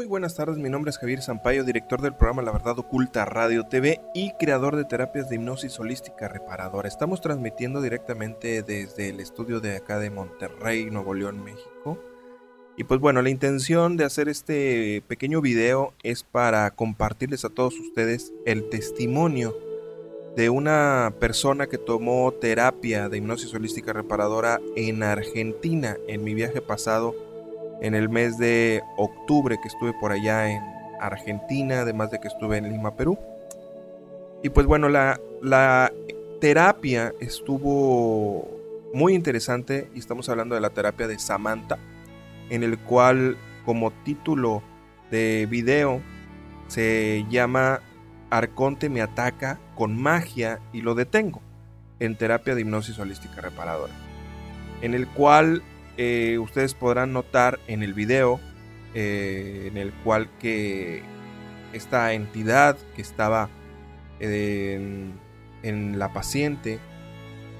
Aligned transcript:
Muy 0.00 0.06
buenas 0.06 0.34
tardes, 0.34 0.56
mi 0.56 0.70
nombre 0.70 0.88
es 0.88 0.96
Javier 0.96 1.20
Sampaio, 1.20 1.62
director 1.62 2.00
del 2.00 2.14
programa 2.14 2.40
La 2.40 2.52
Verdad 2.52 2.78
Oculta 2.78 3.26
Radio 3.26 3.64
TV 3.64 4.00
y 4.14 4.32
creador 4.40 4.76
de 4.76 4.86
terapias 4.86 5.28
de 5.28 5.36
hipnosis 5.36 5.78
holística 5.78 6.26
reparadora. 6.26 6.88
Estamos 6.88 7.20
transmitiendo 7.20 7.82
directamente 7.82 8.62
desde 8.62 9.10
el 9.10 9.20
estudio 9.20 9.60
de 9.60 9.76
acá 9.76 9.98
de 9.98 10.08
Monterrey, 10.08 10.86
Nuevo 10.86 11.12
León, 11.12 11.44
México. 11.44 12.02
Y 12.78 12.84
pues 12.84 12.98
bueno, 12.98 13.20
la 13.20 13.28
intención 13.28 13.98
de 13.98 14.04
hacer 14.06 14.30
este 14.30 15.02
pequeño 15.06 15.42
video 15.42 15.92
es 16.02 16.22
para 16.22 16.70
compartirles 16.70 17.44
a 17.44 17.50
todos 17.50 17.78
ustedes 17.78 18.32
el 18.46 18.70
testimonio 18.70 19.54
de 20.34 20.48
una 20.48 21.12
persona 21.20 21.66
que 21.66 21.76
tomó 21.76 22.32
terapia 22.32 23.10
de 23.10 23.18
hipnosis 23.18 23.52
holística 23.52 23.92
reparadora 23.92 24.62
en 24.76 25.02
Argentina 25.02 25.98
en 26.08 26.24
mi 26.24 26.32
viaje 26.32 26.62
pasado 26.62 27.14
en 27.80 27.94
el 27.94 28.08
mes 28.08 28.38
de 28.38 28.82
octubre 28.96 29.58
que 29.60 29.68
estuve 29.68 29.92
por 29.94 30.12
allá 30.12 30.50
en 30.50 30.62
Argentina, 31.00 31.80
además 31.80 32.10
de 32.10 32.20
que 32.20 32.28
estuve 32.28 32.58
en 32.58 32.70
Lima, 32.70 32.94
Perú. 32.94 33.18
Y 34.42 34.50
pues 34.50 34.66
bueno, 34.66 34.88
la, 34.88 35.92
terapia 36.40 37.12
estuvo 37.20 38.48
muy 38.94 39.14
interesante 39.14 39.90
y 39.94 39.98
estamos 39.98 40.28
hablando 40.30 40.54
de 40.54 40.62
la 40.62 40.70
terapia 40.70 41.06
de 41.06 41.18
Samantha 41.18 41.78
en 42.48 42.62
el 42.62 42.78
cual 42.78 43.36
como 43.66 43.90
título 43.90 44.62
de 45.10 45.46
video 45.50 46.00
se 46.68 47.26
llama 47.28 47.82
Arconte 48.30 48.88
me 48.88 49.02
ataca 49.02 49.60
con 49.74 50.00
magia 50.00 50.60
y 50.72 50.80
lo 50.80 50.94
detengo 50.94 51.42
en 51.98 52.16
terapia 52.16 52.54
de 52.54 52.62
hipnosis 52.62 52.98
holística 52.98 53.42
reparadora. 53.42 53.92
En 54.80 54.94
el 54.94 55.06
cual 55.08 55.62
eh, 56.02 56.38
ustedes 56.38 56.72
podrán 56.72 57.12
notar 57.12 57.60
en 57.66 57.82
el 57.82 57.92
video 57.92 58.40
eh, 58.94 59.66
en 59.66 59.76
el 59.76 59.92
cual 59.92 60.30
que 60.38 61.02
esta 61.74 62.14
entidad 62.14 62.78
que 62.96 63.02
estaba 63.02 63.50
en, 64.18 65.18
la 65.98 66.10
paciente 66.14 66.78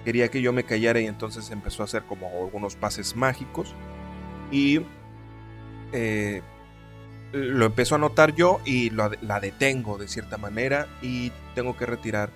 quería 0.06 0.28
que 0.28 0.40
yo 0.40 0.54
me 0.54 0.64
callara 0.64 1.00
y 1.00 1.06
entonces 1.06 1.50
empezó 1.50 1.82
a 1.82 1.84
hacer 1.84 2.04
como 2.04 2.30
algunos 2.42 2.76
pases 2.76 3.14
mágicos 3.14 3.74
y 4.50 4.80
eh, 5.92 6.40
lo 7.32 7.66
empezó 7.66 7.96
a 7.96 7.98
notar 7.98 8.34
yo 8.34 8.58
y 8.64 8.88
la 8.88 9.40
detengo 9.40 9.98
de 9.98 10.08
cierta 10.08 10.38
manera 10.38 10.86
y 11.02 11.30
tengo 11.54 11.76
que 11.76 11.84
retirar 11.84 12.30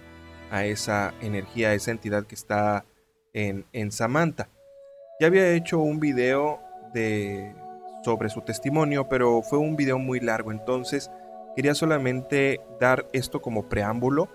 a 0.51 0.67
esa 0.67 1.15
energía, 1.23 1.71
a 1.71 1.75
esa 1.75 1.93
entidad 1.93 2.27
que 2.27 2.35
está 2.35 2.85
en, 3.33 3.65
en 3.73 3.91
Samantha. 3.91 4.51
Ya 5.21 5.29
había 5.29 5.53
hecho 5.53 5.79
un 5.79 6.01
video 6.01 6.61
de, 6.93 7.55
sobre 8.05 8.29
su 8.29 8.41
testimonio, 8.41 9.09
pero 9.09 9.43
fue 9.43 9.59
un 9.59 9.77
video 9.77 9.99
muy 9.99 10.21
largo, 10.21 10.51
entonces 10.51 11.11
quería 11.55 11.75
solamente 11.75 12.61
dar 12.81 13.07
esto 13.13 13.41
como 13.41 13.69
preámbulo. 13.69 14.29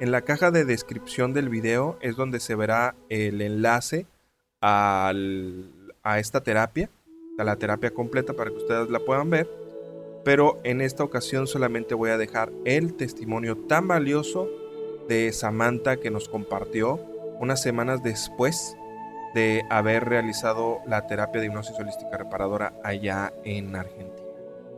En 0.00 0.10
la 0.10 0.22
caja 0.22 0.50
de 0.50 0.64
descripción 0.64 1.32
del 1.32 1.48
video 1.48 1.98
es 2.00 2.16
donde 2.16 2.40
se 2.40 2.56
verá 2.56 2.94
el 3.08 3.40
enlace 3.40 4.06
a 4.60 5.12
esta 6.18 6.42
terapia 6.42 6.90
a 7.38 7.44
la 7.44 7.56
terapia 7.56 7.92
completa 7.92 8.32
para 8.32 8.50
que 8.50 8.56
ustedes 8.56 8.90
la 8.90 9.00
puedan 9.00 9.30
ver. 9.30 9.48
Pero 10.24 10.58
en 10.64 10.80
esta 10.80 11.04
ocasión 11.04 11.46
solamente 11.46 11.94
voy 11.94 12.10
a 12.10 12.18
dejar 12.18 12.50
el 12.64 12.94
testimonio 12.94 13.56
tan 13.56 13.88
valioso 13.88 14.48
de 15.08 15.32
Samantha 15.32 15.98
que 15.98 16.10
nos 16.10 16.28
compartió 16.28 17.00
unas 17.40 17.60
semanas 17.60 18.02
después 18.02 18.76
de 19.34 19.64
haber 19.70 20.04
realizado 20.04 20.80
la 20.86 21.06
terapia 21.06 21.40
de 21.40 21.48
hipnosis 21.48 21.78
holística 21.78 22.16
reparadora 22.16 22.74
allá 22.84 23.32
en 23.44 23.74
Argentina. 23.74 24.28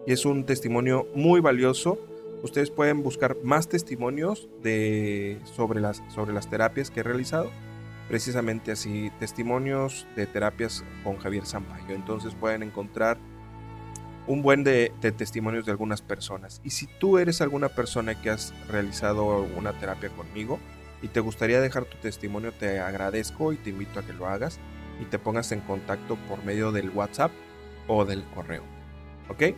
Y 0.07 0.13
es 0.13 0.25
un 0.25 0.45
testimonio 0.45 1.07
muy 1.15 1.41
valioso. 1.41 1.99
Ustedes 2.43 2.71
pueden 2.71 3.03
buscar 3.03 3.37
más 3.43 3.69
testimonios 3.69 4.49
de, 4.63 5.39
sobre, 5.45 5.81
las, 5.81 6.03
sobre 6.09 6.33
las 6.33 6.49
terapias 6.49 6.91
que 6.91 7.01
he 7.01 7.03
realizado 7.03 7.51
precisamente 8.09 8.73
así 8.73 9.11
testimonios 9.19 10.07
de 10.17 10.27
terapias 10.27 10.85
con 11.03 11.17
Javier 11.19 11.47
Zampayo. 11.47 11.95
Entonces 11.95 12.35
pueden 12.35 12.63
encontrar 12.63 13.19
un 14.27 14.43
buen 14.43 14.65
de, 14.65 14.93
testimonios 15.17 15.67
de 15.67 15.73
algunas 15.73 16.03
personas. 16.03 16.61
Y 16.65 16.71
si 16.71 16.87
tú 16.87 17.19
eres 17.19 17.41
alguna 17.41 17.69
persona 17.69 18.21
que 18.21 18.31
has 18.31 18.53
realizado 18.69 19.47
una 19.57 19.73
terapia 19.73 20.11
conmigo 20.11 20.59
y 21.03 21.09
te 21.09 21.21
gustaría 21.21 21.61
dejar 21.61 21.85
tu 21.85 21.97
testimonio, 21.99 22.53
te 22.53 22.81
agradezco 22.81 23.53
y 23.53 23.57
te 23.57 23.71
invito 23.71 24.01
a 24.01 24.03
que 24.05 24.13
lo 24.13 24.27
hagas 24.27 24.59
y 25.01 25.05
te 25.05 25.19
pongas 25.19 25.53
en 25.53 25.61
contacto 25.61 26.17
por 26.29 26.45
medio 26.45 26.73
del 26.73 26.91
WhatsApp 26.91 27.31
o 27.87 28.05
del 28.05 28.25
correo. 28.35 28.63
¿Ok? 29.29 29.55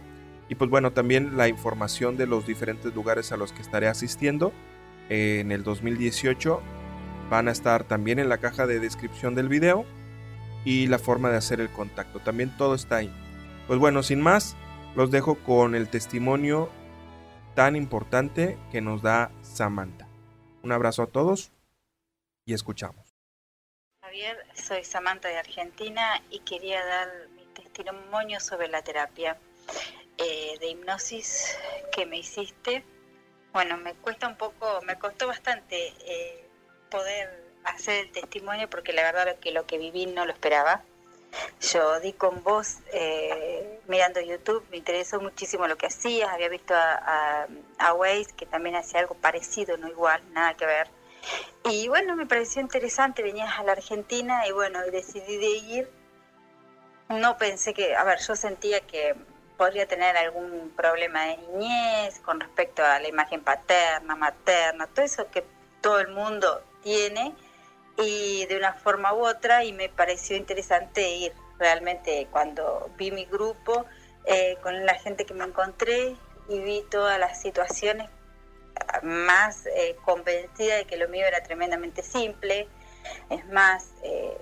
Y 0.49 0.55
pues 0.55 0.71
bueno, 0.71 0.93
también 0.93 1.37
la 1.37 1.49
información 1.49 2.17
de 2.17 2.27
los 2.27 2.47
diferentes 2.47 2.95
lugares 2.95 3.33
a 3.33 3.37
los 3.37 3.53
que 3.53 3.63
estaré 3.63 3.87
asistiendo 3.87 4.53
en 5.09 5.53
el 5.53 5.63
2018 5.63 6.61
van 7.31 7.49
a 7.49 7.53
estar 7.53 7.85
también 7.85 8.19
en 8.19 8.29
la 8.29 8.39
caja 8.39 8.67
de 8.67 8.81
descripción 8.81 9.35
del 9.35 9.49
video 9.49 9.85
y 10.65 10.87
la 10.87 10.99
forma 10.99 11.31
de 11.31 11.37
hacer 11.37 11.61
el 11.61 11.69
contacto. 11.69 12.19
También 12.21 12.55
todo 12.57 12.75
está 12.75 12.97
ahí. 12.97 13.13
Pues 13.67 13.79
bueno, 13.79 14.03
sin 14.03 14.21
más, 14.21 14.57
los 14.97 15.11
dejo 15.11 15.37
con 15.37 15.75
el 15.75 15.89
testimonio 15.89 16.71
tan 17.55 17.77
importante 17.77 18.57
que 18.73 18.81
nos 18.81 19.03
da 19.03 19.31
Samantha. 19.43 20.08
Un 20.63 20.73
abrazo 20.73 21.03
a 21.03 21.07
todos 21.07 21.51
y 22.45 22.55
escuchamos. 22.55 23.15
Javier, 24.03 24.45
soy 24.55 24.85
Samantha 24.85 25.29
de 25.29 25.39
Argentina 25.39 26.23
y 26.31 26.41
quería 26.41 26.85
dar 26.85 27.29
mi 27.37 27.45
testimonio 27.55 28.41
sobre 28.41 28.69
la 28.69 28.83
terapia 28.83 29.39
eh, 30.17 30.59
de 30.59 30.69
hipnosis 30.69 31.57
que 31.93 32.07
me 32.07 32.19
hiciste. 32.19 32.85
Bueno, 33.53 33.77
me 33.77 33.95
cuesta 33.95 34.27
un 34.27 34.37
poco, 34.37 34.81
me 34.83 34.99
costó 34.99 35.27
bastante 35.27 35.95
eh, 36.05 36.49
poder 36.91 37.53
hacer 37.65 38.07
el 38.07 38.13
testimonio 38.13 38.69
porque 38.69 38.93
la 38.93 39.03
verdad 39.03 39.39
que 39.39 39.53
lo 39.53 39.67
que 39.67 39.79
viví 39.79 40.07
no 40.07 40.27
lo 40.27 40.33
esperaba. 40.33 40.83
Yo 41.61 42.01
di 42.01 42.13
con 42.13 42.43
vos 42.43 42.79
eh, 42.93 43.81
mirando 43.87 44.21
YouTube, 44.21 44.65
me 44.71 44.79
interesó 44.79 45.21
muchísimo 45.21 45.67
lo 45.67 45.77
que 45.77 45.87
hacías, 45.87 46.31
había 46.31 46.49
visto 46.49 46.75
a, 46.75 47.47
a, 47.79 47.95
que 48.37 48.47
también 48.47 48.77
hacía 48.77 49.01
algo 49.01 49.15
parecido, 49.15 49.77
no 49.77 49.89
igual, 49.89 50.23
nada 50.33 50.55
que 50.55 50.67
ver. 50.67 50.89
Y 51.65 51.89
bueno, 51.89 52.17
me 52.17 52.27
pareció 52.27 52.63
interesante, 52.63 53.23
venías 53.23 53.59
a 53.59 53.65
la 53.65 53.73
Argentina 53.73 54.47
y 54.47 54.53
bueno, 54.53 54.81
decidí 54.91 55.37
de 55.37 55.51
ir. 55.51 55.91
No 57.09 57.37
pensé 57.39 57.75
que, 57.75 57.95
a 57.97 58.05
ver, 58.05 58.19
yo 58.21 58.37
sentía 58.37 58.81
que 58.81 59.15
podría 59.57 59.87
tener 59.87 60.17
algún 60.17 60.73
problema 60.77 61.25
de 61.25 61.37
niñez 61.39 62.21
con 62.21 62.41
respecto 62.41 62.85
a 62.85 63.01
la 63.01 63.09
imagen 63.09 63.43
paterna, 63.43 64.15
materna, 64.15 64.87
todo 64.87 65.05
eso 65.05 65.29
que 65.31 65.45
todo 65.81 65.99
el 65.99 66.09
mundo 66.09 66.63
tiene 66.83 67.35
y 67.99 68.47
de 68.47 68.57
una 68.57 68.75
forma 68.75 69.13
u 69.13 69.27
otra 69.27 69.65
y 69.65 69.73
me 69.73 69.89
pareció 69.89 70.37
interesante 70.37 71.09
ir 71.11 71.33
realmente 71.59 72.29
cuando 72.31 72.91
vi 72.97 73.11
mi 73.11 73.25
grupo 73.25 73.85
eh, 74.25 74.57
con 74.63 74.87
la 74.87 74.95
gente 74.95 75.27
que 75.27 75.35
me 75.35 75.45
encontré 75.45 76.15
y 76.49 76.59
vi 76.61 76.85
todas 76.91 77.19
las 77.19 77.41
situaciones 77.41 78.09
más 79.03 79.67
eh, 79.67 79.97
convencida 80.05 80.77
de 80.77 80.85
que 80.85 80.97
lo 80.97 81.09
mío 81.09 81.27
era 81.27 81.43
tremendamente 81.43 82.03
simple. 82.03 82.69
Es 83.31 83.47
más 83.49 83.93
eh, 84.05 84.39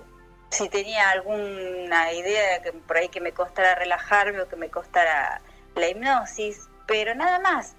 si 0.49 0.69
tenía 0.69 1.09
alguna 1.09 2.13
idea 2.13 2.61
que 2.61 2.73
por 2.73 2.97
ahí 2.97 3.09
que 3.09 3.19
me 3.19 3.31
costara 3.31 3.75
relajarme 3.75 4.41
o 4.41 4.47
que 4.47 4.55
me 4.55 4.69
costara 4.69 5.41
la 5.75 5.87
hipnosis 5.87 6.69
pero 6.85 7.13
nada 7.15 7.39
más. 7.39 7.75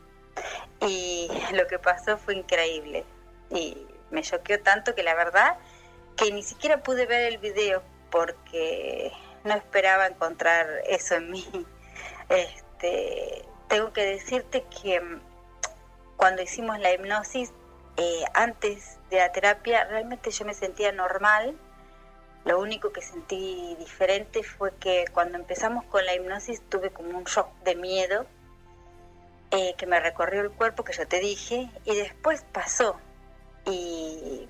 Y 0.81 1.29
lo 1.53 1.67
que 1.67 1.79
pasó 1.79 2.19
fue 2.19 2.37
increíble. 2.37 3.05
Y 3.51 3.87
me 4.11 4.23
choqueó 4.23 4.61
tanto 4.63 4.95
que 4.95 5.03
la 5.03 5.15
verdad 5.15 5.59
que 6.17 6.33
ni 6.33 6.43
siquiera 6.43 6.83
pude 6.83 7.07
ver 7.07 7.33
el 7.33 7.39
video 7.39 7.83
porque 8.11 9.13
no 9.45 9.55
esperaba 9.55 10.07
encontrar 10.07 10.67
eso 10.87 11.17
en 11.17 11.31
mí. 11.31 11.47
Este, 12.29 13.47
tengo 13.69 13.95
que 13.95 14.05
decirte 14.05 14.63
que 14.65 15.01
mm, 15.01 15.23
cuando 16.19 16.43
hicimos 16.43 16.79
la 16.79 16.93
hipnosis, 16.93 17.55
eh, 17.97 18.25
antes 18.35 18.99
de 19.09 19.17
la 19.17 19.33
terapia, 19.33 19.85
realmente 19.85 20.31
yo 20.31 20.45
me 20.45 20.53
sentía 20.53 20.93
normal. 20.93 21.57
Lo 22.45 22.61
único 22.61 22.93
que 22.93 23.01
sentí 23.01 23.75
diferente 23.79 24.43
fue 24.43 24.75
que 24.77 25.07
cuando 25.15 25.39
empezamos 25.39 25.87
con 25.87 26.05
la 26.05 26.15
hipnosis 26.15 26.61
tuve 26.69 26.91
como 26.91 27.17
un 27.17 27.25
shock 27.25 27.49
de 27.65 27.77
miedo 27.77 28.27
eh, 29.51 29.75
que 29.79 29.87
me 29.87 29.99
recorrió 30.01 30.43
el 30.43 30.51
cuerpo, 30.51 30.85
que 30.85 30.93
yo 30.93 31.09
te 31.09 31.19
dije, 31.19 31.71
y 31.87 31.97
después 31.97 32.45
pasó 32.53 33.01
y 33.67 34.49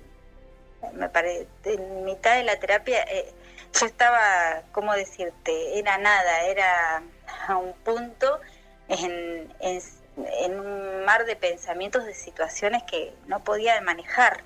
me 0.93 1.09
parece, 1.09 1.47
en 1.65 2.05
mitad 2.05 2.35
de 2.35 2.43
la 2.43 2.57
terapia 2.57 3.03
eh, 3.03 3.31
yo 3.79 3.85
estaba, 3.85 4.63
¿cómo 4.71 4.93
decirte? 4.93 5.77
Era 5.77 5.97
nada, 5.97 6.41
era 6.45 7.03
a 7.47 7.57
un 7.57 7.73
punto 7.73 8.39
en, 8.87 9.53
en, 9.59 10.59
un 10.59 11.05
mar 11.05 11.25
de 11.25 11.35
pensamientos, 11.35 12.05
de 12.05 12.13
situaciones 12.13 12.83
que 12.83 13.13
no 13.27 13.43
podía 13.43 13.79
manejar. 13.81 14.43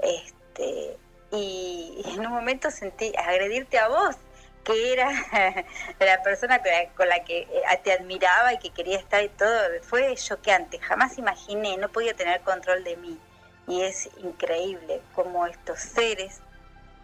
Este, 0.00 0.96
y, 1.32 2.02
en 2.06 2.20
un 2.20 2.32
momento 2.32 2.70
sentí 2.70 3.12
agredirte 3.16 3.78
a 3.78 3.88
vos, 3.88 4.16
que 4.64 4.92
era 4.92 5.10
la 5.98 6.22
persona 6.22 6.60
con 6.96 7.08
la, 7.08 7.24
que 7.24 7.40
eh, 7.40 7.80
te 7.82 7.92
admiraba 7.92 8.54
y 8.54 8.58
que 8.58 8.70
quería 8.70 8.98
estar 8.98 9.22
y 9.22 9.28
todo, 9.30 9.60
fue 9.82 10.14
choqueante. 10.14 10.78
Jamás 10.78 11.18
imaginé, 11.18 11.76
no 11.76 11.88
podía 11.88 12.14
tener 12.14 12.40
control 12.42 12.84
de 12.84 12.96
mí. 12.96 13.18
Y 13.66 13.82
es 13.82 14.10
increíble 14.18 15.00
cómo 15.14 15.46
estos 15.46 15.80
seres 15.80 16.40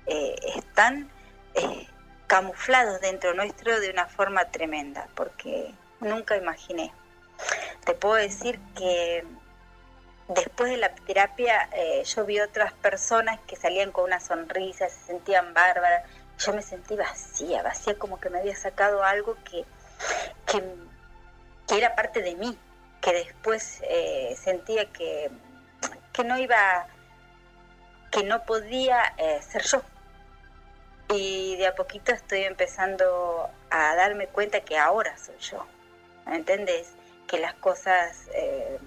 eh, 0.07 0.37
están 0.57 1.11
eh, 1.55 1.87
camuflados 2.27 3.01
dentro 3.01 3.35
nuestro 3.35 3.79
de 3.81 3.91
una 3.91 4.07
forma 4.07 4.47
tremenda, 4.47 5.09
porque 5.15 5.73
nunca 6.01 6.37
imaginé. 6.37 6.93
Te 7.85 7.95
puedo 7.95 8.15
decir 8.15 8.59
que 8.77 9.25
después 10.29 10.71
de 10.71 10.79
la 10.79 10.95
terapia 10.95 11.69
yo 12.03 12.25
vi 12.25 12.41
otras 12.41 12.73
personas 12.73 13.39
que 13.47 13.55
salían 13.55 13.93
con 13.93 14.05
una 14.05 14.19
sonrisa, 14.19 14.89
se 14.89 15.07
sentían 15.07 15.55
bárbaras 15.55 16.03
yo 16.39 16.53
me 16.53 16.63
sentí 16.63 16.97
vacía, 16.97 17.63
vacía 17.63 17.99
como 17.99 18.21
que 18.21 18.31
me 18.31 18.39
había 18.39 18.57
sacado 18.57 19.03
algo 19.03 19.37
que, 19.45 19.65
que, 20.47 21.77
era 21.77 21.95
parte 21.95 22.23
de 22.23 22.35
mí, 22.35 22.59
que 23.01 23.13
después 23.13 23.81
eh, 23.89 24.37
sentía 24.39 24.87
que, 24.93 25.31
que 26.17 26.25
no 26.25 26.39
iba, 26.39 26.87
que 28.11 28.25
no 28.25 28.45
podía 28.45 29.15
eh, 29.19 29.41
ser 29.43 29.63
yo. 29.65 29.83
Y 31.15 31.57
de 31.57 31.69
a 31.69 31.75
poquito 31.75 32.13
estoy 32.13 32.41
empezando 32.41 33.49
a 33.71 33.95
darme 33.95 34.27
cuenta 34.27 34.61
que 34.61 34.77
ahora 34.79 35.17
soy 35.19 35.39
yo. 35.39 35.65
¿Me 36.27 36.37
entiendes? 36.37 36.89
Que 37.29 37.39
las 37.39 37.55
cosas, 37.55 38.27
eh, 38.35 38.79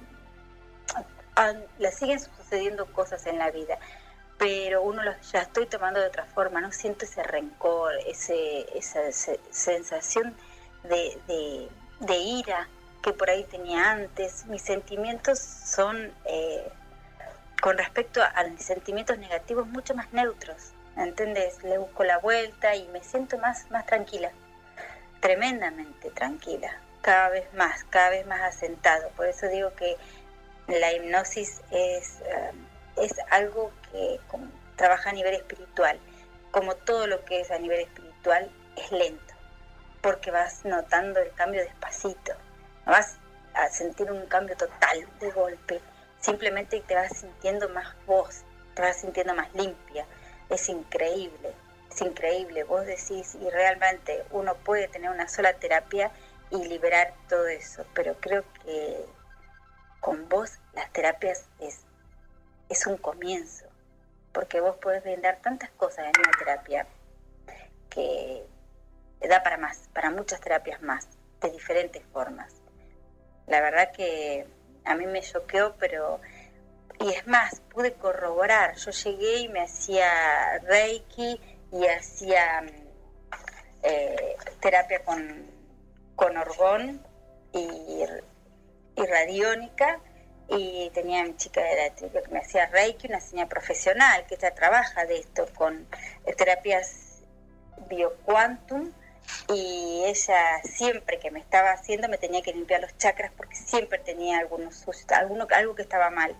las 1.77 1.95
siguen 1.95 2.19
sucediendo 2.19 2.91
cosas 2.91 3.25
en 3.27 3.37
la 3.37 3.51
vida 3.51 3.79
pero 4.39 4.81
uno 4.81 5.03
lo, 5.03 5.11
ya 5.33 5.41
estoy 5.41 5.67
tomando 5.67 5.99
de 5.99 6.07
otra 6.07 6.25
forma, 6.25 6.61
no 6.61 6.71
siento 6.71 7.03
ese 7.05 7.21
rencor, 7.21 7.93
ese, 8.07 8.65
esa 8.75 9.11
sensación 9.51 10.33
de, 10.83 11.69
de, 11.99 12.17
ira 12.17 12.67
que 13.03 13.11
por 13.11 13.29
ahí 13.29 13.43
tenía 13.43 13.91
antes. 13.91 14.45
Mis 14.45 14.61
sentimientos 14.61 15.39
son, 15.39 16.13
eh, 16.25 16.71
con 17.61 17.77
respecto 17.77 18.21
a, 18.23 18.43
mis 18.45 18.63
sentimientos 18.63 19.17
negativos, 19.17 19.67
mucho 19.67 19.93
más 19.95 20.11
neutros, 20.13 20.71
¿entendés? 20.95 21.61
Le 21.63 21.77
busco 21.77 22.03
la 22.03 22.17
vuelta 22.19 22.75
y 22.75 22.87
me 22.87 23.03
siento 23.03 23.37
más, 23.37 23.69
más 23.71 23.85
tranquila, 23.85 24.31
tremendamente 25.19 26.09
tranquila, 26.11 26.71
cada 27.01 27.29
vez 27.29 27.53
más, 27.53 27.83
cada 27.85 28.09
vez 28.11 28.25
más 28.25 28.41
asentado. 28.41 29.09
Por 29.15 29.27
eso 29.27 29.47
digo 29.47 29.73
que 29.75 29.97
la 30.67 30.93
hipnosis 30.93 31.61
es... 31.71 32.21
Eh, 32.21 32.51
es 33.01 33.13
algo 33.29 33.71
que 33.91 34.19
trabaja 34.75 35.09
a 35.09 35.13
nivel 35.13 35.35
espiritual. 35.35 35.99
Como 36.51 36.75
todo 36.75 37.07
lo 37.07 37.23
que 37.25 37.41
es 37.41 37.51
a 37.51 37.59
nivel 37.59 37.81
espiritual, 37.81 38.51
es 38.75 38.91
lento, 38.91 39.33
porque 40.01 40.31
vas 40.31 40.65
notando 40.65 41.19
el 41.19 41.31
cambio 41.33 41.61
despacito, 41.61 42.33
vas 42.85 43.17
a 43.53 43.67
sentir 43.69 44.11
un 44.11 44.25
cambio 44.27 44.55
total 44.55 45.07
de 45.19 45.31
golpe, 45.31 45.81
simplemente 46.19 46.81
te 46.81 46.95
vas 46.95 47.17
sintiendo 47.17 47.69
más 47.69 47.95
voz, 48.05 48.43
te 48.75 48.81
vas 48.81 48.97
sintiendo 48.97 49.33
más 49.35 49.53
limpia, 49.53 50.05
es 50.49 50.69
increíble, 50.69 51.53
es 51.91 52.01
increíble, 52.01 52.63
vos 52.63 52.85
decís, 52.85 53.35
y 53.35 53.49
realmente 53.49 54.25
uno 54.31 54.55
puede 54.55 54.87
tener 54.87 55.09
una 55.09 55.27
sola 55.27 55.53
terapia 55.53 56.11
y 56.51 56.65
liberar 56.65 57.13
todo 57.27 57.47
eso, 57.47 57.85
pero 57.93 58.15
creo 58.19 58.43
que 58.63 59.05
con 59.99 60.27
vos 60.29 60.59
las 60.73 60.91
terapias 60.91 61.47
es 61.59 61.85
es 62.69 62.85
un 62.85 62.97
comienzo, 62.97 63.65
porque 64.31 64.61
vos 64.61 64.77
podés 64.77 65.03
brindar 65.03 65.41
tantas 65.41 65.71
cosas 65.71 66.05
en 66.05 66.21
una 66.21 66.31
terapia 66.37 66.87
que 67.89 68.45
da 69.27 69.43
para 69.43 69.57
más, 69.57 69.89
para 69.93 70.11
muchas 70.11 70.39
terapias 70.39 70.81
más, 70.81 71.07
de 71.41 71.49
diferentes 71.49 72.03
formas. 72.13 72.53
La 73.47 73.59
verdad 73.61 73.91
que 73.91 74.47
a 74.85 74.95
mí 74.95 75.05
me 75.05 75.21
choqueó, 75.21 75.75
pero... 75.79 76.19
Y 77.01 77.09
es 77.13 77.25
más, 77.27 77.61
pude 77.71 77.93
corroborar. 77.93 78.75
Yo 78.75 78.91
llegué 78.91 79.39
y 79.39 79.47
me 79.47 79.61
hacía 79.61 80.59
Reiki 80.63 81.39
y 81.71 81.85
hacía 81.85 82.63
eh, 83.83 84.35
terapia 84.59 85.01
con, 85.05 85.49
con 86.15 86.35
orgón 86.35 87.01
y, 87.53 88.03
y 88.95 89.05
radiónica 89.05 90.01
y 90.49 90.89
tenía 90.93 91.23
mi 91.23 91.35
chica 91.35 91.61
de 91.61 91.75
la 91.75 91.95
que 91.95 92.29
me 92.31 92.39
hacía 92.39 92.65
Reiki, 92.67 93.07
una 93.07 93.21
señora 93.21 93.47
profesional 93.47 94.25
que 94.25 94.35
ya 94.35 94.51
trabaja 94.53 95.05
de 95.05 95.19
esto 95.19 95.47
con 95.55 95.87
terapias 96.37 97.21
bioquantum 97.87 98.91
y 99.47 100.03
ella 100.05 100.61
siempre 100.63 101.19
que 101.19 101.31
me 101.31 101.39
estaba 101.39 101.71
haciendo 101.71 102.07
me 102.07 102.17
tenía 102.17 102.41
que 102.41 102.53
limpiar 102.53 102.81
los 102.81 102.97
chakras 102.97 103.31
porque 103.35 103.55
siempre 103.55 103.99
tenía 103.99 104.39
algunos 104.39 104.85
alguno, 105.09 105.47
algo 105.51 105.75
que 105.75 105.81
estaba 105.81 106.09
mal. 106.09 106.35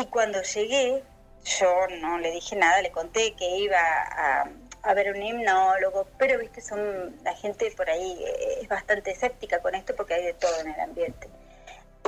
Y 0.00 0.06
cuando 0.06 0.42
llegué, 0.42 1.02
yo 1.44 1.86
no 2.00 2.18
le 2.18 2.30
dije 2.30 2.56
nada, 2.56 2.82
le 2.82 2.90
conté 2.90 3.34
que 3.34 3.58
iba 3.58 3.78
a, 3.78 4.50
a 4.82 4.94
ver 4.94 5.10
un 5.10 5.22
himnólogo, 5.22 6.06
pero 6.18 6.38
viste, 6.38 6.60
son 6.60 7.16
la 7.24 7.34
gente 7.34 7.70
por 7.76 7.90
ahí 7.90 8.22
eh, 8.24 8.58
es 8.62 8.68
bastante 8.68 9.10
escéptica 9.10 9.60
con 9.60 9.74
esto 9.74 9.96
porque 9.96 10.14
hay 10.14 10.24
de 10.24 10.34
todo 10.34 10.60
en 10.60 10.68
el 10.68 10.80
ambiente. 10.80 11.28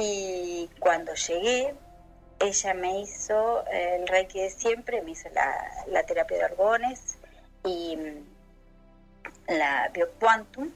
Y 0.00 0.70
cuando 0.78 1.12
llegué, 1.14 1.74
ella 2.38 2.74
me 2.74 3.00
hizo 3.00 3.64
el 3.66 4.06
reiki 4.06 4.40
de 4.40 4.50
siempre, 4.50 5.02
me 5.02 5.10
hizo 5.10 5.28
la, 5.30 6.02
terapia 6.04 6.38
de 6.38 6.44
orgones 6.44 7.18
y 7.64 7.98
la 9.48 9.88
bioquantum. 9.92 10.70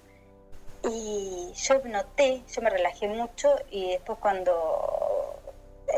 Y 0.84 1.52
yo 1.54 1.80
noté, 1.84 2.42
yo 2.52 2.60
me 2.60 2.70
relajé 2.70 3.06
mucho 3.06 3.54
y 3.70 3.90
después 3.90 4.18
cuando 4.18 5.40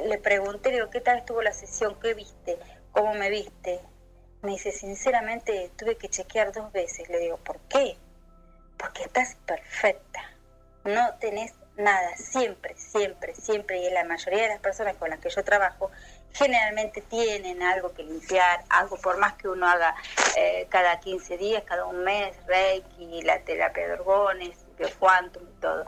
le 0.05 0.19
pregunté, 0.19 0.71
digo, 0.71 0.91
¿qué 0.91 1.01
tal 1.01 1.19
estuvo 1.19 1.41
la 1.41 1.53
sesión? 1.53 1.99
¿Qué 2.01 2.13
viste? 2.13 2.59
¿Cómo 2.93 3.15
me 3.15 3.31
viste? 3.31 3.81
Me 4.43 4.53
dice, 4.53 4.73
sinceramente 4.73 5.71
tuve 5.77 5.97
que 5.97 6.09
chequear 6.09 6.53
dos 6.53 6.71
veces. 6.73 7.09
Le 7.09 7.19
digo, 7.19 7.39
¿por 7.39 7.61
qué? 7.61 7.97
Porque 8.77 9.05
estás 9.05 9.37
perfecta. 9.47 10.21
No 10.85 11.15
tenés 11.19 11.55
nada, 11.77 12.17
siempre, 12.17 12.75
siempre, 12.77 13.35
siempre, 13.35 13.79
y 13.79 13.91
la 13.91 14.05
mayoría 14.05 14.43
de 14.43 14.49
las 14.49 14.61
personas 14.61 14.97
con 14.97 15.11
las 15.11 15.19
que 15.19 15.31
yo 15.31 15.43
trabajo, 15.43 15.91
generalmente 16.33 17.01
tienen 17.01 17.63
algo 17.63 17.93
que 17.93 18.03
limpiar, 18.03 18.65
algo 18.69 18.97
por 18.97 19.19
más 19.19 19.35
que 19.35 19.49
uno 19.49 19.69
haga 19.69 19.95
eh, 20.37 20.67
cada 20.69 21.01
15 21.01 21.37
días, 21.37 21.63
cada 21.65 21.87
un 21.87 22.03
mes, 22.05 22.37
Reiki, 22.47 23.23
la 23.23 23.41
terapia 23.41 23.87
de 23.87 23.93
orgones, 23.95 24.57
bioquantum 24.79 25.43
y 25.43 25.61
todo. 25.61 25.87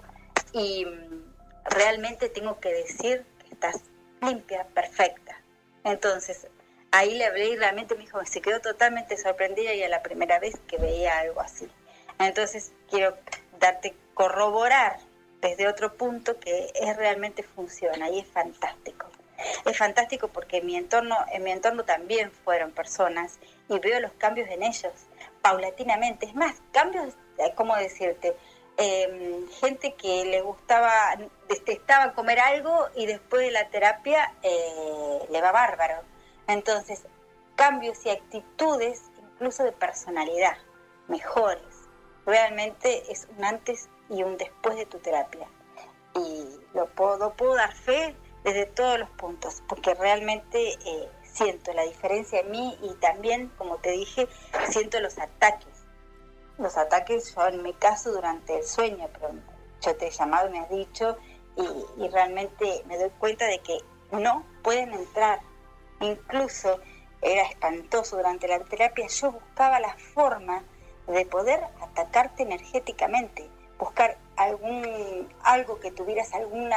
Y 0.52 0.84
mm, 0.86 1.34
realmente 1.64 2.28
tengo 2.28 2.58
que 2.60 2.72
decir 2.72 3.24
que 3.40 3.54
estás 3.54 3.82
limpia, 4.22 4.66
perfecta. 4.74 5.36
Entonces, 5.84 6.46
ahí 6.92 7.14
le 7.14 7.26
hablé 7.26 7.48
y 7.50 7.56
realmente 7.56 7.94
me 7.94 8.02
dijo, 8.02 8.24
se 8.24 8.40
quedó 8.40 8.60
totalmente 8.60 9.16
sorprendida 9.16 9.72
y 9.74 9.82
a 9.82 9.88
la 9.88 10.02
primera 10.02 10.38
vez 10.38 10.56
que 10.68 10.78
veía 10.78 11.18
algo 11.18 11.40
así. 11.40 11.68
Entonces, 12.18 12.72
quiero 12.88 13.16
darte, 13.58 13.94
corroborar 14.14 14.98
desde 15.48 15.68
otro 15.68 15.94
punto 15.94 16.38
que 16.40 16.72
es 16.74 16.96
realmente 16.96 17.42
funciona 17.42 18.10
y 18.10 18.20
es 18.20 18.26
fantástico. 18.26 19.06
Es 19.64 19.76
fantástico 19.76 20.28
porque 20.28 20.58
en 20.58 20.66
mi 20.66 20.76
entorno, 20.76 21.16
en 21.30 21.44
mi 21.44 21.50
entorno 21.50 21.84
también 21.84 22.30
fueron 22.30 22.72
personas 22.72 23.38
y 23.68 23.78
veo 23.78 24.00
los 24.00 24.12
cambios 24.12 24.48
en 24.48 24.62
ellos 24.62 24.92
paulatinamente. 25.42 26.26
Es 26.26 26.34
más, 26.34 26.56
cambios, 26.72 27.14
eh, 27.38 27.52
¿cómo 27.54 27.76
decirte? 27.76 28.36
Em, 28.78 29.48
gente 29.60 29.94
que 29.94 30.24
le 30.24 30.40
gustaba, 30.42 31.16
detestaba 31.48 32.12
comer 32.14 32.40
algo 32.40 32.88
y 32.94 33.06
después 33.06 33.42
de 33.42 33.50
la 33.50 33.68
terapia 33.68 34.32
eh, 34.42 35.18
le 35.30 35.40
va 35.40 35.52
bárbaro. 35.52 36.02
Entonces, 36.46 37.04
cambios 37.54 38.04
y 38.04 38.10
actitudes, 38.10 39.02
incluso 39.18 39.64
de 39.64 39.72
personalidad, 39.72 40.56
mejores. 41.08 41.62
Realmente 42.26 43.10
es 43.10 43.28
un 43.36 43.44
antes 43.44 43.88
y 44.08 44.22
un 44.22 44.36
después 44.36 44.76
de 44.76 44.86
tu 44.86 44.98
terapia. 44.98 45.48
Y 46.14 46.46
lo 46.74 46.86
puedo, 46.86 47.32
puedo 47.34 47.54
dar 47.54 47.72
fe 47.74 48.14
desde 48.44 48.66
todos 48.66 48.98
los 48.98 49.10
puntos, 49.10 49.62
porque 49.68 49.94
realmente 49.94 50.74
eh, 50.74 51.10
siento 51.22 51.72
la 51.72 51.82
diferencia 51.82 52.40
en 52.40 52.50
mí 52.50 52.78
y 52.82 52.94
también, 52.94 53.48
como 53.58 53.78
te 53.78 53.90
dije, 53.90 54.28
siento 54.70 55.00
los 55.00 55.18
ataques. 55.18 55.84
Los 56.58 56.76
ataques, 56.76 57.34
yo 57.34 57.46
en 57.48 57.62
mi 57.62 57.74
caso, 57.74 58.12
durante 58.12 58.58
el 58.58 58.64
sueño, 58.64 59.08
pero 59.12 59.32
yo 59.82 59.96
te 59.96 60.06
he 60.06 60.10
llamado, 60.10 60.48
me 60.50 60.60
has 60.60 60.70
dicho, 60.70 61.16
y, 61.56 62.02
y 62.04 62.08
realmente 62.08 62.82
me 62.86 62.98
doy 62.98 63.10
cuenta 63.18 63.46
de 63.46 63.58
que 63.60 63.78
no 64.12 64.44
pueden 64.62 64.92
entrar. 64.92 65.40
Incluso 66.00 66.80
era 67.20 67.42
espantoso 67.42 68.16
durante 68.16 68.48
la 68.48 68.60
terapia, 68.60 69.06
yo 69.08 69.32
buscaba 69.32 69.80
la 69.80 69.94
forma 70.14 70.62
de 71.06 71.26
poder 71.26 71.64
atacarte 71.80 72.42
energéticamente 72.42 73.50
buscar 73.78 74.16
algún 74.36 75.28
algo 75.42 75.80
que 75.80 75.90
tuvieras 75.90 76.32
alguna 76.34 76.76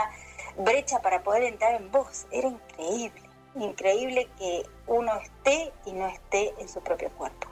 brecha 0.58 1.02
para 1.02 1.24
poder 1.24 1.44
entrar 1.44 1.76
en 1.76 1.92
vos. 1.92 2.28
Era 2.32 2.48
increíble, 2.48 3.22
increíble 3.56 4.30
que 4.38 4.64
uno 4.88 5.16
esté 5.16 5.72
y 5.86 5.94
no 5.94 6.08
esté 6.08 6.54
en 6.60 6.68
su 6.70 6.82
propio 6.82 7.10
cuerpo. 7.12 7.48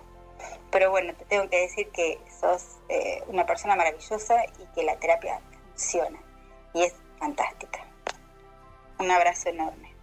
Pero 0.72 0.92
bueno, 0.92 1.14
te 1.16 1.26
tengo 1.26 1.50
que 1.50 1.62
decir 1.62 1.90
que 1.90 2.20
sos 2.40 2.78
eh, 2.90 3.24
una 3.28 3.46
persona 3.46 3.76
maravillosa 3.76 4.36
y 4.60 4.66
que 4.76 4.84
la 4.84 4.98
terapia 4.98 5.40
funciona 5.72 6.20
y 6.74 6.84
es 6.84 6.96
fantástica. 7.20 7.86
Un 9.00 9.12
abrazo 9.12 9.50
enorme. 9.50 9.94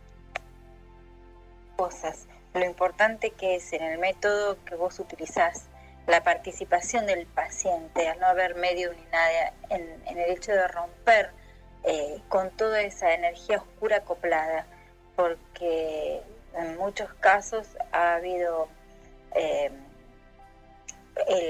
Cosas. 1.77 2.27
Lo 2.55 2.65
importante 2.65 3.33
que 3.33 3.57
es 3.57 3.73
en 3.73 3.83
el 3.83 3.99
método 3.99 4.57
que 4.65 4.77
vos 4.77 5.01
utilizás, 5.01 5.69
la 6.07 6.23
participación 6.23 7.07
del 7.07 7.27
paciente, 7.27 8.09
al 8.09 8.21
no 8.21 8.27
haber 8.27 8.55
medio 8.57 8.93
ni 8.93 9.05
nada, 9.07 9.53
en, 9.71 10.03
el 10.07 10.31
hecho 10.31 10.53
de 10.53 10.69
romper 10.69 11.31
eh, 11.85 12.21
con 12.29 12.51
toda 12.51 12.83
esa 12.83 13.13
energía 13.15 13.59
oscura 13.59 13.99
acoplada, 13.99 14.67
porque 15.17 16.23
en 16.55 16.77
muchos 16.77 17.13
casos 17.15 17.67
ha 17.93 18.15
habido 18.15 18.69
eh, 19.35 19.71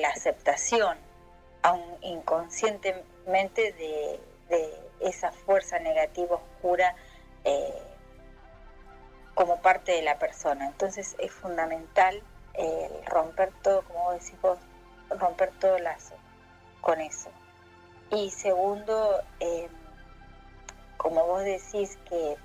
la 0.00 0.08
aceptación, 0.08 0.98
aún 1.62 1.96
inconscientemente, 2.02 3.72
de, 3.72 4.20
esa 5.00 5.32
fuerza 5.32 5.78
negativa 5.80 6.36
oscura 6.36 6.94
eh, 7.42 7.82
como 9.34 9.60
parte 9.60 9.92
de 9.92 10.02
la 10.02 10.18
persona. 10.18 10.66
Entonces 10.66 11.16
es 11.18 11.32
fundamental 11.32 12.22
romper 13.06 13.52
todo, 13.62 13.82
como 13.82 14.04
vos 14.04 14.14
decís 14.14 14.40
vos, 14.40 14.58
romper 15.10 15.50
todo 15.60 15.78
lazo 15.78 16.14
con 16.80 17.00
eso. 17.00 17.30
Y 18.10 18.30
segundo, 18.30 19.20
eh, 19.40 19.68
como 20.96 21.26
vos 21.26 21.42
decís 21.42 21.98
que 22.08 22.36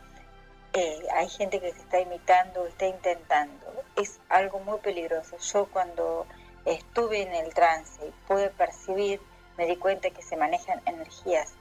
eh, 0.74 1.08
hay 1.14 1.30
gente 1.30 1.60
que 1.60 1.72
se 1.74 1.80
está 1.80 2.00
imitando, 2.00 2.66
está 2.66 2.88
intentando, 2.88 3.84
es 3.96 4.20
algo 4.30 4.60
muy 4.60 4.80
peligroso. 4.80 5.38
Yo 5.38 5.68
cuando 5.68 6.26
estuve 6.66 7.24
en 7.24 7.34
el 7.34 7.54
trance 7.54 8.06
y 8.06 8.12
pude 8.28 8.50
percibir, 8.50 9.22
me 9.58 9.66
di 9.66 9.76
cuenta 9.76 10.10
que 10.12 10.22
se 10.22 10.38
manejan 10.38 10.82
energías 10.86 11.54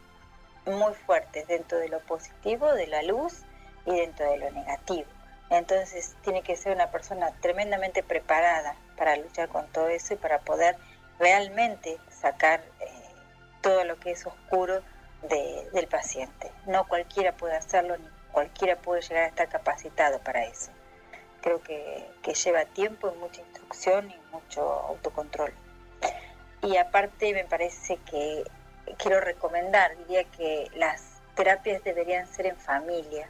muy 0.66 0.94
fuertes 0.94 1.46
dentro 1.48 1.78
de 1.78 1.88
lo 1.88 2.00
positivo, 2.00 2.72
de 2.74 2.86
la 2.86 3.02
luz 3.02 3.42
y 3.86 3.94
dentro 3.94 4.30
de 4.30 4.38
lo 4.38 4.50
negativo. 4.50 5.17
Entonces 5.50 6.14
tiene 6.22 6.42
que 6.42 6.56
ser 6.56 6.74
una 6.74 6.90
persona 6.90 7.32
tremendamente 7.40 8.02
preparada 8.02 8.76
para 8.96 9.16
luchar 9.16 9.48
con 9.48 9.66
todo 9.68 9.88
eso 9.88 10.14
y 10.14 10.16
para 10.16 10.40
poder 10.40 10.76
realmente 11.18 11.98
sacar 12.10 12.60
eh, 12.80 12.86
todo 13.62 13.84
lo 13.84 13.98
que 13.98 14.10
es 14.10 14.26
oscuro 14.26 14.82
del 15.22 15.88
paciente. 15.88 16.52
No 16.66 16.86
cualquiera 16.86 17.32
puede 17.32 17.56
hacerlo, 17.56 17.96
ni 17.96 18.08
cualquiera 18.30 18.76
puede 18.76 19.02
llegar 19.02 19.24
a 19.24 19.28
estar 19.28 19.48
capacitado 19.48 20.20
para 20.20 20.44
eso. 20.44 20.70
Creo 21.40 21.60
que, 21.62 22.08
que 22.22 22.34
lleva 22.34 22.64
tiempo 22.66 23.10
y 23.12 23.18
mucha 23.18 23.40
instrucción 23.40 24.10
y 24.10 24.16
mucho 24.32 24.62
autocontrol. 24.62 25.52
Y 26.62 26.76
aparte 26.76 27.32
me 27.32 27.44
parece 27.44 27.96
que 28.10 28.44
quiero 28.96 29.20
recomendar, 29.20 29.96
diría 29.98 30.24
que 30.24 30.68
las 30.74 31.20
terapias 31.34 31.82
deberían 31.84 32.26
ser 32.26 32.46
en 32.46 32.56
familia, 32.56 33.28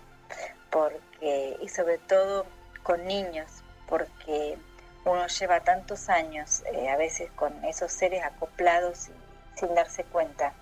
porque 0.70 1.56
y 1.60 1.68
sobre 1.68 1.98
todo 1.98 2.46
con 2.82 3.06
niños, 3.06 3.62
porque 3.88 4.58
uno 5.04 5.26
lleva 5.26 5.60
tantos 5.60 6.08
años 6.08 6.62
eh, 6.72 6.88
a 6.88 6.96
veces 6.96 7.30
con 7.32 7.64
esos 7.64 7.92
seres 7.92 8.22
acoplados 8.24 9.08
sin 9.54 9.74
darse 9.74 10.04
cuenta. 10.04 10.52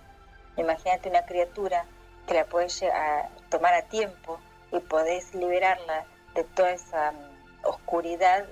Imagínate 0.57 1.09
una 1.09 1.25
criatura 1.27 1.85
que 2.27 2.35
la 2.35 2.45
puedes 2.45 2.83
tomar 3.51 3.75
a 3.75 3.83
tiempo 3.83 4.41
y 4.73 4.81
podés 4.81 5.35
liberarla 5.35 6.07
de 6.35 6.45
toda 6.45 6.71
esa 6.71 7.13
mm, 7.13 7.67
oscuridad, 7.67 8.47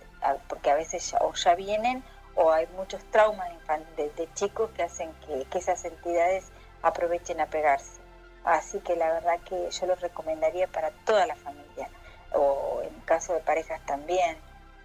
porque 0.49 0.70
a 0.70 0.75
veces 0.75 1.11
ya, 1.11 1.18
o 1.18 1.34
ya 1.34 1.54
vienen 1.54 2.02
o 2.34 2.50
hay 2.50 2.66
muchos 2.76 3.02
traumas 3.11 3.49
de, 3.96 4.28
chicos 4.34 4.70
que 4.73 4.82
hacen 4.82 5.12
que 5.50 5.58
esas 5.58 5.84
entidades 5.84 6.50
aprovechen 6.82 7.40
a 7.40 7.46
pegarse. 7.46 8.03
Así 8.45 8.79
que 8.81 8.95
la 8.97 9.11
verdad 9.13 9.41
que 9.41 9.71
yo 9.71 9.87
lo 9.87 9.95
recomendaría 9.95 10.67
para 10.67 10.91
toda 11.05 11.27
la 11.27 11.35
familia, 11.35 11.89
o 12.33 12.83
en 12.83 13.01
caso 13.01 13.33
de 13.33 13.41
parejas 13.41 13.81
también, 13.87 14.37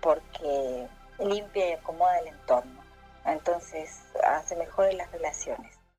porque 0.01 0.87
limpia 1.19 1.69
y 1.69 1.73
acomoda 1.73 2.19
el 2.19 2.27
entorno. 2.27 2.81
Entonces 3.25 4.03
hace 4.23 4.55
mejores 4.55 4.95
las 4.95 5.11
relaciones. 5.11 5.78